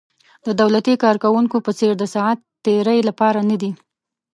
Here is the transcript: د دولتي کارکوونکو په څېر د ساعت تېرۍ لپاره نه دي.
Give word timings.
د 0.45 0.47
دولتي 0.61 0.93
کارکوونکو 1.03 1.57
په 1.65 1.71
څېر 1.79 1.93
د 1.99 2.03
ساعت 2.15 2.37
تېرۍ 2.65 2.99
لپاره 3.09 3.39
نه 3.49 3.55
دي. 3.61 3.71